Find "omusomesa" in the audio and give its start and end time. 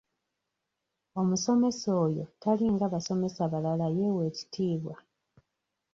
1.21-1.89